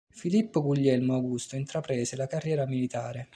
Filippo 0.09 0.63
Guglielmo 0.63 1.13
Augusto 1.13 1.55
intraprese 1.55 2.15
la 2.15 2.25
carriera 2.25 2.65
militare. 2.65 3.29